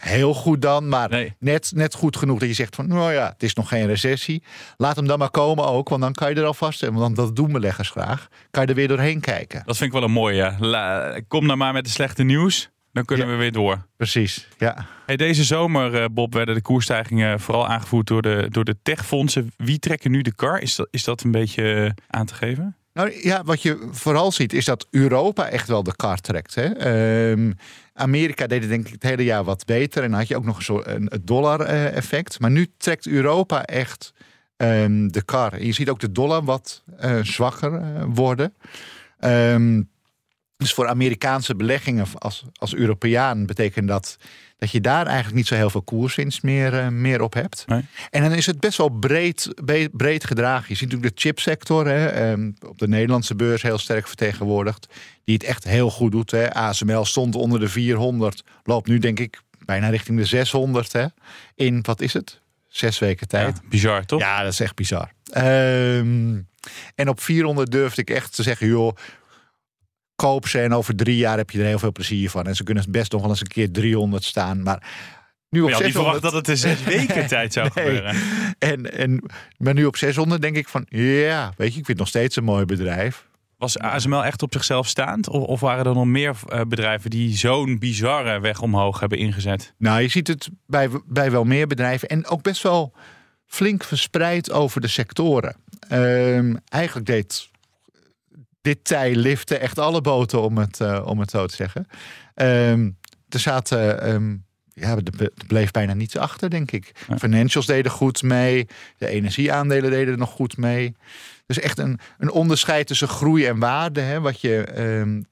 [0.00, 3.42] heel goed dan, maar net, net goed genoeg dat je zegt van, nou ja, het
[3.42, 4.42] is nog geen recessie.
[4.76, 7.52] Laat hem dan maar komen ook, want dan kan je er alvast, want dat doen
[7.52, 9.62] beleggers graag, kan je er weer doorheen kijken.
[9.64, 10.54] Dat vind ik wel een mooie.
[10.58, 12.70] La- kom nou maar met de slechte nieuws.
[12.98, 13.86] Dan kunnen we weer door.
[13.96, 14.86] Precies, ja.
[15.06, 19.52] Hey, deze zomer, eh, Bob, werden de koersstijgingen vooral aangevoerd door de, door de techfondsen.
[19.56, 20.60] Wie trekken nu de kar?
[20.60, 22.76] Is dat, is dat een beetje eh, aan te geven?
[22.92, 26.54] Nou ja, wat je vooral ziet is dat Europa echt wel de kar trekt.
[26.54, 26.64] Hè?
[26.64, 27.52] Ehm,
[27.94, 30.02] Amerika deed het denk ik het hele jaar wat beter.
[30.02, 32.40] En dan had je ook nog een soort een, het dollar-effect.
[32.40, 34.12] maar nu trekt Europa echt
[34.56, 35.52] ehm, de kar.
[35.52, 38.54] En je ziet ook de dollar wat eh, zwakker eh, worden.
[39.18, 39.82] Ehm,
[40.58, 44.16] dus voor Amerikaanse beleggingen als, als Europeaan betekent dat
[44.58, 47.64] dat je daar eigenlijk niet zo heel veel koerswinst meer, eh, meer op hebt.
[48.10, 49.52] En dan is het best wel breed,
[49.92, 50.66] breed gedragen.
[50.68, 54.86] Je ziet natuurlijk de chipsector hè, ehm, op de Nederlandse beurs heel sterk vertegenwoordigd.
[55.24, 56.30] Die het echt heel goed doet.
[56.30, 56.54] Hè.
[56.54, 58.42] ASML stond onder de 400.
[58.64, 60.92] Loopt nu denk ik bijna richting de 600.
[60.92, 61.06] Hè.
[61.54, 62.40] In, wat is het?
[62.68, 63.60] Zes weken tijd.
[63.68, 64.20] bizar toch?
[64.20, 65.12] Ja, dat is echt bizar.
[65.30, 66.40] Ehm,
[66.94, 68.96] en op 400 durfde ik echt te zeggen, joh,
[70.22, 72.46] koop ze en over drie jaar heb je er heel veel plezier van.
[72.46, 74.62] En ze kunnen best nog wel eens een keer 300 staan.
[74.62, 74.82] Maar
[75.50, 75.94] nu op Maar je had niet 600...
[75.94, 77.84] verwacht dat het in zes weken tijd zou Nee.
[77.84, 78.16] gebeuren.
[78.58, 79.24] En, en,
[79.56, 82.36] maar nu op 600 denk ik van, ja, weet je, ik vind het nog steeds
[82.36, 83.26] een mooi bedrijf.
[83.58, 85.28] Was ASML echt op zichzelf staand?
[85.28, 89.74] Of, of waren er nog meer eh, bedrijven die zo'n bizarre weg omhoog hebben ingezet?
[89.78, 92.92] Nou, je ziet het bij, bij wel meer bedrijven en ook best wel
[93.46, 95.56] flink verspreid over de sectoren.
[95.88, 97.50] Ehm, eigenlijk deed
[98.60, 101.86] dit tij liften echt alle boten, om het, eh, om het zo te zeggen.
[102.34, 102.90] Ehm,
[103.28, 104.36] er zaten, ehm,
[104.74, 106.92] ja, er ble- bleef bijna niets achter, denk ik.
[107.18, 108.66] Financials deden goed mee,
[108.98, 110.96] de energieaandelen deden er nog goed mee.
[111.46, 114.00] Dus echt een, een onderscheid tussen groei en waarde.
[114.00, 115.22] Hè, wat je ehm,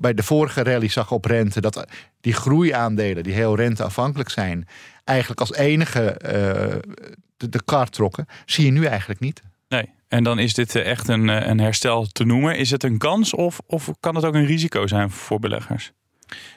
[0.00, 1.60] bij de vorige rally zag op rente.
[1.60, 1.84] Dat
[2.20, 4.68] die groeiaandelen, die heel renteafhankelijk zijn,
[5.04, 6.76] eigenlijk als enige eh,
[7.36, 8.26] de, de kar trokken.
[8.46, 9.42] Zie je nu eigenlijk niet.
[10.08, 12.56] En dan is dit eh, echt een, eh, een herstel te noemen.
[12.56, 15.92] Is het een kans of, of kan het ook een risico zijn voor beleggers?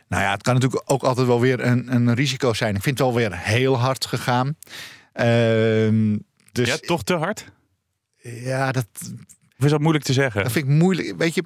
[0.08, 2.76] Nou ja, het kan natuurlijk ook altijd wel weer een, een risico zijn.
[2.76, 4.58] Ik vind het wel weer heel hard gegaan.
[5.14, 6.18] Ehm,
[6.52, 7.52] dus ja, toch te hard?
[8.22, 8.88] Ja, dat.
[9.58, 10.44] Of is dat moeilijk te zeggen?
[10.44, 11.18] Dat vind ik moeilijk.
[11.18, 11.44] Weet je,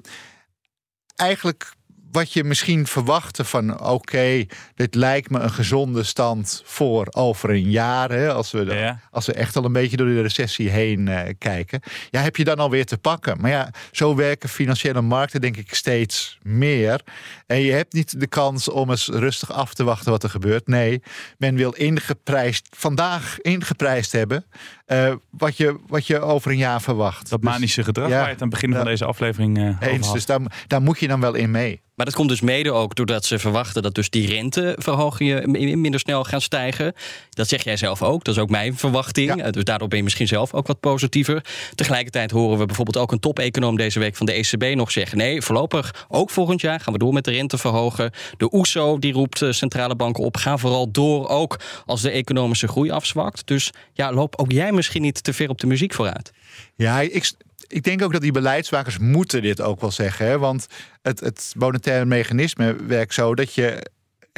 [1.16, 1.74] eigenlijk
[2.12, 7.70] wat je misschien verwachtte van oké, dit lijkt me een gezonde stand voor over een
[7.70, 8.10] jaar.
[8.10, 11.80] Hè, als, we, als we echt al een beetje door de recessie heen eh, kijken.
[12.10, 13.40] Ja, heb je dan alweer te pakken.
[13.40, 17.00] Maar ja, zo werken financiële markten denk ik steeds meer.
[17.46, 20.66] En je hebt niet de kans om eens rustig af te wachten wat er gebeurt.
[20.66, 21.02] Nee,
[21.38, 24.44] men wil ingeprijsd, vandaag ingeprijsd hebben
[24.86, 27.30] eh, wat, je, wat je over een jaar verwacht.
[27.30, 30.04] Dat manische gedrag waar je het aan het begin van deze aflevering eh over Eens,
[30.06, 30.14] had.
[30.14, 31.80] dus daar, daar moet je dan wel in mee.
[31.94, 36.00] Maar dat komt dus mede ook doordat ze verwachten dat dus die renteverhogingen mi- minder
[36.00, 36.92] snel gaan stijgen.
[37.36, 38.24] Dat zeg jij zelf ook.
[38.24, 39.42] Dat is ook mijn verwachting.
[39.42, 41.44] Eh, Dus daardoor ben je misschien zelf ook wat positiever.
[41.74, 45.42] Tegelijkertijd horen we bijvoorbeeld ook een top-econoom deze week van de ECB nog zeggen: nee,
[45.42, 48.10] voorlopig ook volgend jaar gaan we door met de rente verhogen.
[48.36, 52.68] De OESO die roept eh, centrale banken op: ga vooral door, ook als de economische
[52.68, 53.46] groei afzwakt.
[53.46, 56.32] Dus ja, loop ook jij misschien niet te ver op de muziek vooruit.
[56.76, 57.32] Ja, ik,
[57.66, 60.26] ik denk ook dat die beleidsmakers moeten dit ook wel zeggen.
[60.26, 60.38] Hè?
[60.38, 60.66] Want
[61.02, 63.90] het, het monetaire mechanisme werkt zo dat je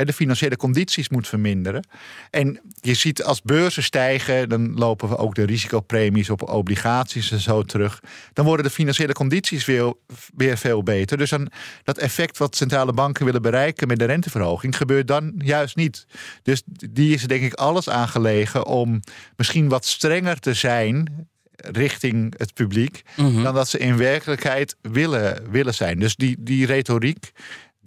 [0.06, 1.86] de financiële condities moet verminderen.
[2.30, 7.40] En je ziet als beurzen stijgen, dan lopen we ook de risicopremies op obligaties en
[7.40, 8.00] zo terug.
[8.32, 9.94] Dan worden de financiële condities weer,
[10.36, 11.18] weer veel beter.
[11.18, 11.50] Dus dan,
[11.82, 16.06] dat effect wat centrale banken willen bereiken met de renteverhoging gebeurt dan juist niet.
[16.42, 19.00] Dus die is er denk ik alles aangelegen om
[19.36, 21.28] misschien wat strenger te zijn
[21.60, 25.98] richting het publiek dan dat ze in werkelijkheid willen, willen zijn.
[25.98, 27.32] Dus die, die retoriek,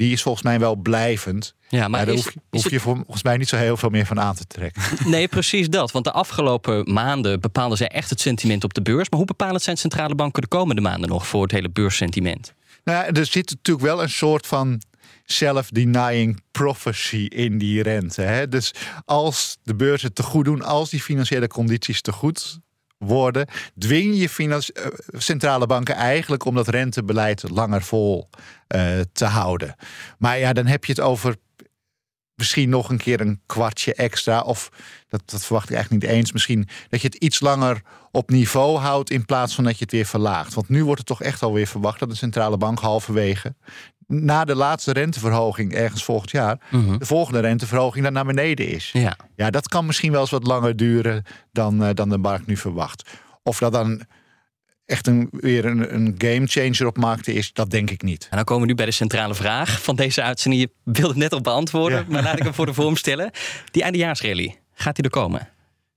[0.02, 1.56] die is volgens mij wel blijvend.
[1.70, 4.06] Ja, maar daar is- hoef, je- hoef je volgens mij niet zo heel veel meer
[4.06, 4.82] van aan te trekken.
[5.06, 5.92] Nee, precies dat.
[5.92, 9.10] Want de afgelopen maanden bepaalden zij echt het sentiment op de beurs.
[9.10, 12.54] Maar hoe bepalend zijn centrale banken de komende maanden nog voor het hele beurssentiment?
[12.84, 14.82] Nou, ja, er zit natuurlijk wel een soort van
[15.26, 18.22] self-denying prophecy in die rente.
[18.22, 18.48] Hè?
[18.48, 18.74] Dus
[19.06, 22.60] als de beurzen te goed doen, als die financiële condities te goed
[23.02, 24.86] worden, dwing je eh,
[25.18, 28.30] centrale banken eigenlijk om dat rentebeleid langer vol
[28.68, 29.76] eh, te houden.
[30.18, 31.36] Maar ja, dan heb je het over
[32.36, 34.42] misschien nog een keer een kwartje extra.
[34.42, 34.70] Of
[35.08, 36.32] dat, dat verwacht ik eigenlijk niet eens.
[36.32, 39.94] Misschien dat je het iets langer op niveau houdt in plaats van dat je het
[39.94, 40.54] weer verlaagt.
[40.54, 43.56] Want nu wordt het toch echt alweer verwacht dat de centrale bank halverwege.
[44.14, 46.58] Na de laatste renteverhoging ergens volgend jaar,
[47.00, 48.90] de volgende renteverhoging dan naar beneden is.
[48.94, 49.16] Ja.
[49.36, 52.58] ja, dat kan misschien wel eens wat langer duren dan, eh, dan de markt nu
[52.58, 53.10] verwacht.
[53.44, 54.02] Of dat dan
[54.86, 58.28] echt een, weer een, een game changer op markten is, dat denk ik niet.
[58.30, 60.62] En dan komen we nu bij de centrale vraag van deze uitzending.
[60.62, 62.06] Je wilde het net al beantwoorden, Ja.
[62.08, 63.32] maar laat ik hem voor de vorm stellen.
[63.72, 65.48] Die eindejaarsrally, gaat die er komen?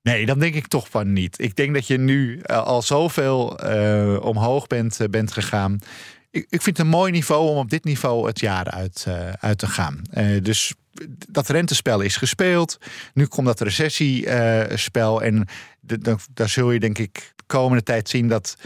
[0.03, 1.41] Nee, dan denk ik toch van niet.
[1.41, 5.79] Ik denk dat je nu eh, al zoveel eh, omhoog bent, bent gegaan.
[6.35, 9.33] Ik, ik vind het een mooi niveau om op dit niveau het jaar uit, eh,
[9.33, 10.03] uit te gaan.
[10.11, 10.75] Eh, dus
[11.29, 12.79] dat rentespel is gespeeld.
[13.15, 15.23] Nu komt dat recessiespel.
[15.23, 15.49] en
[16.31, 18.57] daar zul je denk ik de komende tijd zien dat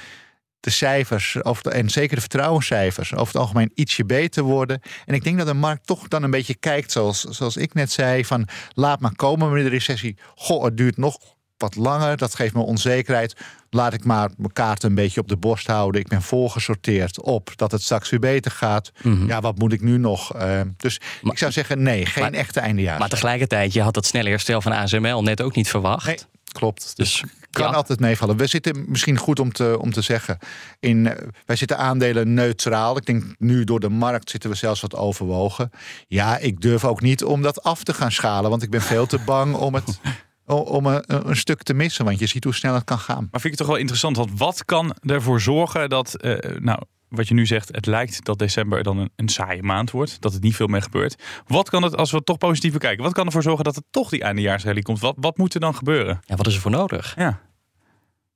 [0.60, 4.80] de cijfers, over de- en zeker de vertrouwenscijfers, over het algemeen ietsje beter worden.
[5.06, 7.90] En ik denk dat de markt toch dan een beetje kijkt, zoals, zoals ik net
[7.92, 10.16] zei, van laat maar komen met de recessie.
[10.34, 11.18] Goh, het duurt nog
[11.58, 13.36] wat langer, dat geeft me onzekerheid.
[13.70, 16.00] Laat ik maar mijn kaarten een beetje op de borst houden.
[16.00, 18.92] Ik ben voorgesorteerd op dat het straks weer beter gaat.
[19.26, 20.34] Ja, wat moet ik nu nog?
[20.34, 22.98] Eh, dus ik zou zeggen, nee, geen Maar- echte eindejaars.
[22.98, 26.06] Maar tegelijkertijd, je had dat snelle herstel van ASML net ook niet verwacht.
[26.06, 26.18] Nee,
[26.52, 26.96] klopt.
[26.96, 27.72] Dus kan ja.
[27.72, 28.36] altijd meevallen.
[28.36, 30.38] We zitten misschien goed om te, om te zeggen.
[30.80, 32.96] In, eh, wij zitten aandelen neutraal.
[32.96, 35.70] Ik denk nu door de markt zitten we zelfs wat overwogen.
[36.08, 38.50] Ja, ik durf ook niet om dat af te gaan schalen.
[38.50, 39.98] Want ik ben veel te bang om het.
[40.48, 43.28] Om een, een stuk te missen, want je ziet hoe snel het kan gaan.
[43.30, 46.82] Maar vind ik het toch wel interessant, want wat kan ervoor zorgen dat, eh, nou,
[47.08, 50.32] wat je nu zegt, het lijkt dat december dan een, een saaie maand wordt, dat
[50.32, 51.22] het niet veel meer gebeurt.
[51.46, 54.08] Wat kan het, als we toch positief bekijken, wat kan ervoor zorgen dat het toch
[54.08, 55.00] die eindejaarsrally komt?
[55.00, 56.20] Wat, wat moet er dan gebeuren?
[56.24, 57.14] Ja, wat is er voor nodig?
[57.16, 57.40] Ja.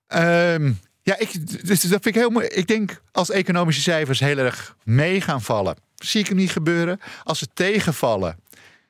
[0.06, 0.72] Ehm,
[1.02, 2.46] ja, ik, dus dat vind ik heel mooi.
[2.46, 7.00] Ik denk als economische cijfers heel erg mee gaan vallen, zie ik hem niet gebeuren.
[7.22, 8.36] Als ze tegenvallen,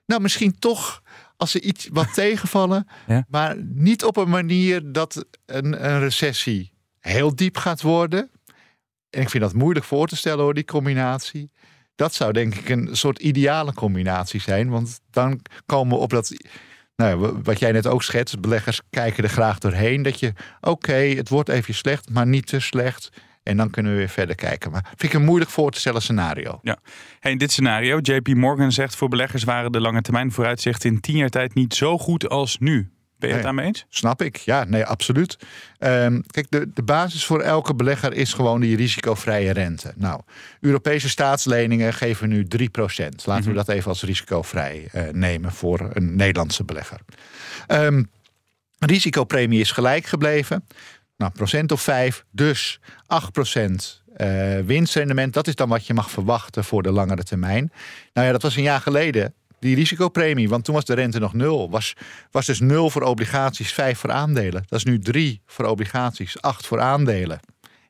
[0.06, 1.01] nou misschien toch
[1.42, 3.24] als ze iets wat tegenvallen, Ja.
[3.28, 8.30] maar niet op een manier dat een, een recessie heel diep gaat worden.
[9.10, 11.50] En ik vind dat moeilijk voor te stellen hoor, die combinatie.
[11.94, 14.68] Dat zou denk ik een soort ideale combinatie zijn.
[14.68, 16.32] Want dan komen we op dat
[16.96, 20.02] nou wat jij net ook schetst, beleggers kijken er graag doorheen.
[20.02, 23.08] Dat je, oké, het wordt even slecht, maar niet te slecht.
[23.42, 24.70] En dan kunnen we weer verder kijken.
[24.70, 26.58] Maar vind ik een moeilijk voor te stellen scenario.
[26.62, 26.78] Ja.
[27.20, 31.00] Hey, in dit scenario, JP Morgan zegt voor beleggers waren de lange termijn vooruitzichten in
[31.00, 32.90] tien jaar tijd niet zo goed als nu.
[33.22, 33.86] Ben je het daarmee eens?
[33.88, 35.38] Snap ik, ja, nee, absoluut.
[35.78, 39.92] Ehm, kijk, de, de basis voor elke belegger is gewoon die risicovrije rente.
[39.96, 40.20] Nou,
[40.60, 43.24] Europese staatsleningen geven nu 3%.
[43.24, 47.00] Laten we dat even als risicovrij eh, nemen voor een Nederlandse belegger.
[47.66, 48.02] Ehm,
[48.78, 50.66] risicopremie is gelijk gebleven.
[51.22, 55.32] Nou, procent of 5, dus 8% eh winstrendement.
[55.34, 57.72] Dat is dan wat je mag verwachten voor de langere termijn.
[58.12, 59.34] Nou ja, dat was een jaar geleden.
[59.60, 61.70] Die risicopremie, want toen was de rente nog nul.
[61.70, 61.94] Was,
[62.30, 64.64] was dus nul voor obligaties, 5 voor aandelen.
[64.66, 67.40] Dat is nu 3 voor obligaties, 8 voor aandelen.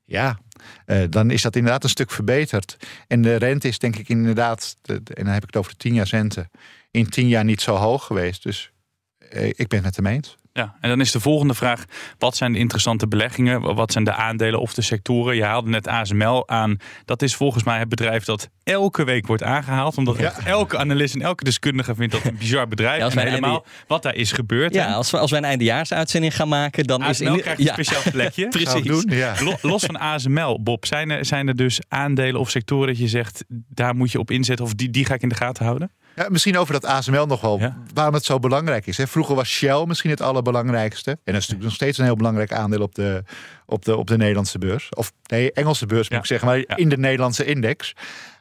[0.05, 0.39] Ja,
[0.87, 2.77] eh, dan is dat inderdaad een stuk verbeterd.
[3.07, 5.77] En de rente is denk ik inderdaad, de- de- en dan heb ik het over
[5.77, 6.49] 10 jaar rente,
[6.91, 8.43] in 10 jaar niet zo hoog geweest.
[8.43, 8.71] Dus
[9.19, 10.37] eh, ik ben het hem eens.
[10.55, 11.85] Ja, en dan is de volgende vraag:
[12.19, 13.75] wat zijn de interessante beleggingen?
[13.75, 15.37] Wat zijn de aandelen of de sectoren?
[15.37, 16.77] Je haalde net ASML aan.
[17.05, 19.97] Dat is volgens mij het bedrijf dat elke week wordt aangehaald.
[19.99, 20.33] Omdat Ja.
[20.45, 22.99] elke analist en elke deskundige vindt dat een bizar bedrijf.
[22.99, 24.75] Ja, als en helemaal wat daar is gebeurd.
[24.75, 27.65] Ja, als we, als wij een eindejaarsuitzending gaan maken, dan is ASML in krijgt een
[27.65, 27.73] ja.
[27.73, 28.49] speciaal plekje.
[28.59, 28.83] Precies.
[28.83, 29.57] Doen?
[29.63, 33.45] Los van ASML, Bob, zijn er, zijn er dus aandelen of sectoren dat je zegt,
[33.49, 35.91] daar moet je op inzetten of die, die ga ik in de gaten houden?
[36.17, 37.77] Ja, misschien over dat ASML nog wel, Ja.
[37.95, 38.97] waarom het zo belangrijk is.
[38.97, 39.07] Hè?
[39.07, 41.11] Vroeger was Shell misschien het allerbelangrijkste.
[41.11, 43.23] En dat is natuurlijk nog steeds een heel belangrijk aandeel op de,
[43.67, 44.89] op de, op de Nederlandse beurs.
[44.89, 47.93] Of nee, Engelse beurs moet ik zeggen, maar in de Nederlandse index.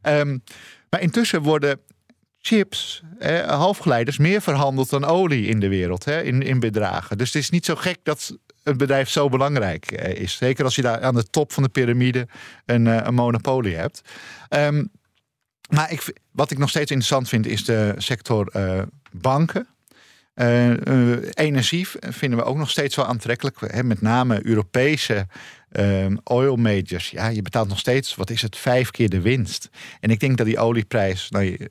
[0.02, 0.38] Ehm,
[0.90, 1.80] maar intussen worden
[2.40, 6.22] chips, eh, halfgeleiders, meer verhandeld dan olie in de wereld, hè?
[6.22, 7.18] In, in bedragen.
[7.18, 10.38] Dus het is niet zo gek dat een bedrijf zo belangrijk eh, is.
[10.38, 12.28] Zeker als je daar aan de top van de piramide
[12.66, 14.02] een, eh, een monopolie hebt.
[14.50, 14.86] Ehm,
[15.70, 19.68] maar ik, wat ik nog steeds interessant vind, is de sector eh, banken.
[20.42, 23.58] Eh, eh, energie vinden we ook nog steeds wel aantrekkelijk.
[23.60, 25.28] Hè, met name Europese
[25.70, 27.10] eh, oil majors.
[27.10, 29.70] Ja, je betaalt nog steeds, wat is het, vijf keer de winst.
[30.00, 31.70] En ik denk dat die olieprijs, nou,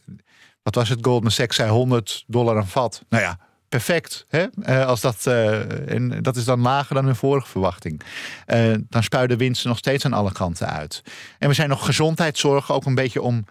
[0.63, 3.05] wat was het, Goldman Sachs zei 100 dollar een vat.
[3.09, 4.27] Nou ja, perfect.
[4.29, 4.47] Hè?
[4.85, 8.03] Als dat, en dat is dan lager dan hun vorige verwachting.
[8.47, 11.03] Eh, dan de winsten nog steeds aan alle kanten uit.
[11.39, 13.45] En we zijn nog gezondheidszorg ook een beetje om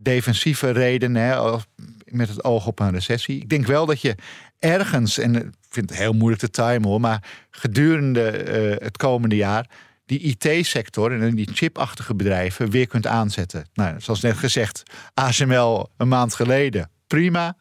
[0.00, 1.56] defensieve redenen, hè,
[2.04, 3.40] met het oog op een recessie.
[3.40, 4.14] Ik denk wel dat je
[4.58, 9.36] ergens, en ik vind het heel moeilijk te timen hoor, maar gedurende eh, het komende
[9.36, 9.70] jaar
[10.06, 13.64] die IT-sector en die chipachtige bedrijven weer kunt aanzetten.
[13.74, 14.82] Nou, zoals net gezegd,
[15.14, 17.56] ASML een maand geleden, prima.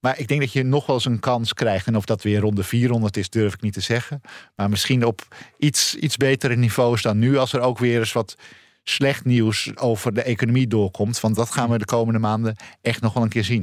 [0.00, 1.86] Maar ik denk dat je nog wel eens een kans krijgt.
[1.86, 4.20] En of dat weer rond de 400 is, durf ik niet te zeggen.
[4.56, 7.36] Maar misschien op iets, iets betere niveaus dan nu.
[7.36, 8.36] Als er ook weer eens wat
[8.84, 11.20] slecht nieuws over de economie doorkomt.
[11.20, 13.62] Want dat gaan we de komende maanden echt nog wel een keer zien.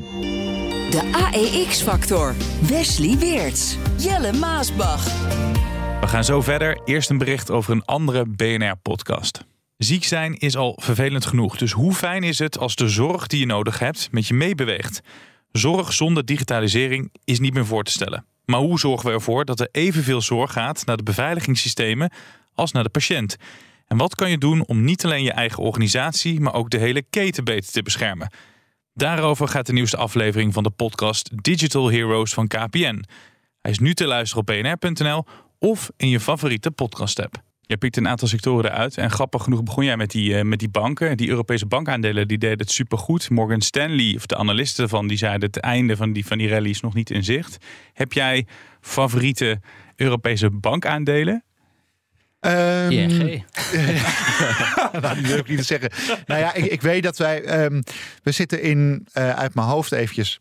[0.89, 2.35] De AEX-factor.
[2.67, 3.77] Wesley Weerts.
[3.97, 5.03] Jelle Maasbach.
[6.01, 6.81] We gaan zo verder.
[6.85, 9.45] Eerst een bericht over een andere BNR-podcast.
[9.77, 11.57] Ziek zijn is al vervelend genoeg.
[11.57, 15.01] Dus hoe fijn is het als de zorg die je nodig hebt met je meebeweegt?
[15.51, 18.25] Zorg zonder digitalisering is niet meer voor te stellen.
[18.45, 22.11] Maar hoe zorgen we ervoor dat er evenveel zorg gaat naar de beveiligingssystemen
[22.53, 23.35] als naar de patiënt?
[23.87, 27.01] En wat kan je doen om niet alleen je eigen organisatie, maar ook de hele
[27.09, 28.31] keten beter te beschermen?
[28.93, 33.03] Daarover gaat de nieuwste aflevering van de podcast Digital Heroes van KPN.
[33.61, 35.25] Hij is nu te luisteren op bnr.nl
[35.59, 37.45] of in je favoriete podcast-app.
[37.61, 38.97] Je pikt een aantal sectoren eruit.
[38.97, 41.17] En grappig genoeg begon jij met die, uh, met die banken.
[41.17, 43.29] Die Europese bankaandelen die deden het supergoed.
[43.29, 46.69] Morgan Stanley, of de analisten ervan, die zeiden het einde van die, van die rally
[46.69, 47.57] is nog niet in zicht.
[47.93, 48.45] Heb jij
[48.81, 49.59] favoriete
[49.95, 51.43] Europese bankaandelen?
[52.47, 53.19] Um, ING.
[55.01, 55.91] nou, die durf ik niet te zeggen.
[56.25, 57.63] Nou ja, ik, ik weet dat wij...
[57.63, 57.83] Um,
[58.23, 60.39] we zitten in, uh, uit mijn hoofd eventjes...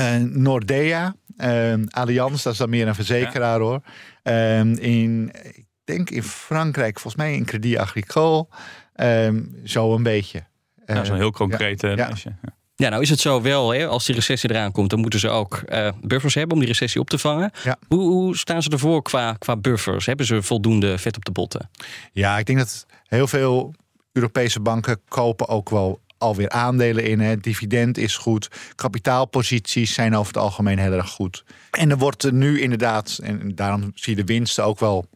[0.00, 3.64] Uh, Nordea, uh, Allianz, dat is dan meer een verzekeraar ja.
[3.64, 3.80] hoor.
[4.82, 8.46] in, ik denk in Frankrijk, volgens mij in Credit Agricole.
[9.64, 10.42] zo een beetje.
[10.86, 12.32] Nou, Zo'n heel concreet ja, lijstje.
[12.42, 12.58] Ja.
[12.80, 15.28] Ja, nou is het zo wel, hè, als die recessie eraan komt, dan moeten ze
[15.28, 17.50] ook uh, buffers hebben om die recessie op te vangen.
[17.64, 17.78] Ja.
[17.88, 20.06] Hoe, hoe, staan ze ervoor qua, qua buffers?
[20.06, 21.70] Hebben ze voldoende vet op de botten?
[22.12, 23.74] Ja, ik denk dat heel veel
[24.12, 27.20] Europese banken kopen ook wel alweer aandelen in.
[27.20, 28.48] Het dividend is goed.
[28.74, 31.44] Kapitaalposities zijn over het algemeen heel erg goed.
[31.70, 35.06] En er wordt nu inderdaad, en daarom zie je de winsten ook wel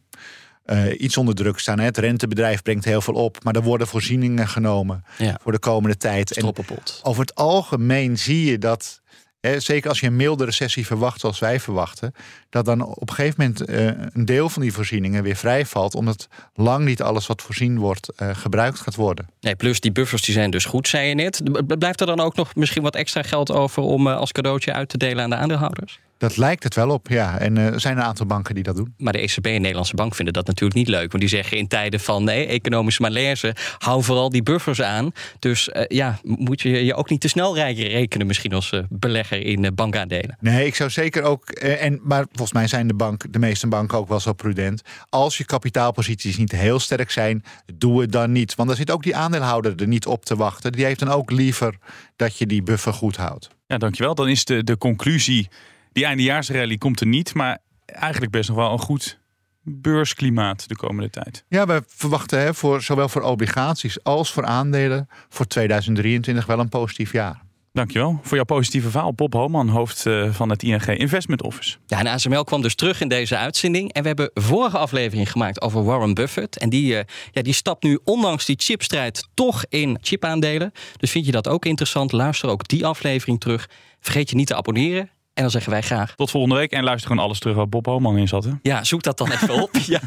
[0.65, 1.79] uh, iets onder druk staan.
[1.79, 1.85] Hè.
[1.85, 5.39] Het rentebedrijf brengt heel veel op, maar er worden voorzieningen genomen ja.
[5.41, 6.29] voor de komende tijd.
[6.29, 6.99] Stroppenpot.
[7.03, 9.01] En over het algemeen zie je dat,
[9.39, 12.13] hè, zeker als je een milde recessie verwacht zoals wij verwachten,
[12.55, 16.27] dat dan op een gegeven moment uh, een deel van die voorzieningen weer vrijvalt, omdat
[16.53, 19.27] lang niet alles wat voorzien wordt uh, gebruikt gaat worden.
[19.41, 21.41] Nee, plus die buffers die zijn dus goed, zei je net.
[21.79, 24.97] Blijft er dan ook nog misschien wat extra geld over om als cadeautje uit te
[24.97, 25.99] delen aan de aandeelhouders?
[26.17, 27.39] Dat lijkt het wel op, ja.
[27.39, 28.93] En er zijn een aantal banken die dat doen.
[28.97, 31.11] Maar de ECB en Nederlandse Bank vinden dat natuurlijk niet leuk.
[31.11, 33.55] Want die zeggen in tijden van nee, economische malaise...
[33.77, 35.11] hou vooral die buffers aan.
[35.39, 38.27] Dus uh, ja, moet je je ook niet te snel rekenen...
[38.27, 40.37] misschien als uh, belegger in bankaandelen.
[40.39, 41.49] Nee, ik zou zeker ook...
[41.49, 44.81] En, maar volgens mij zijn de, bank, de meeste banken ook wel zo prudent.
[45.09, 47.43] Als je kapitaalposities niet heel sterk zijn...
[47.73, 48.55] doe het dan niet.
[48.55, 50.71] Want dan zit ook die aandeelhouder er niet op te wachten.
[50.71, 51.77] Die heeft dan ook liever
[52.15, 53.49] dat je die buffer goed houdt.
[53.67, 54.15] Ja, dankjewel.
[54.15, 55.49] Dan is de, de conclusie...
[55.91, 59.19] Die eindejaarsrally komt er niet, maar eigenlijk best nog wel een goed
[59.61, 61.43] beursklimaat de komende tijd.
[61.47, 66.69] Ja, we verwachten hè, voor, zowel voor obligaties als voor aandelen voor 2023 wel een
[66.69, 67.44] positief jaar.
[67.75, 69.13] Dankjewel voor jouw positieve verhaal.
[69.13, 71.77] Bob Homan, hoofd van het ING Investment Office.
[71.85, 73.93] Ja, en ASML kwam dus terug in deze uitzending.
[73.93, 76.57] En we hebben vorige aflevering gemaakt over Warren Buffett.
[76.57, 76.99] En die, uh,
[77.31, 80.71] ja, die stapt nu ondanks die chipstrijd toch in chipaandelen.
[80.97, 82.11] Dus vind je dat ook interessant?
[82.11, 83.69] Luister ook die aflevering terug.
[83.99, 85.09] Vergeet je niet te abonneren.
[85.33, 86.15] En dan zeggen wij graag.
[86.15, 88.43] Tot volgende week en luister gewoon alles terug wat Bob Homan in zat.
[88.43, 88.51] Hè?
[88.61, 89.69] Ja, zoek dat dan even op.
[89.95, 90.01] ja.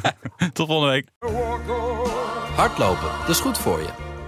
[0.52, 1.06] Tot volgende week.
[2.56, 4.07] Hardlopen, dat is goed voor je.